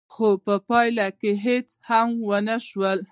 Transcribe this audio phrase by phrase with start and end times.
[0.13, 2.99] خو په پايله کې هېڅ هم ونه شول.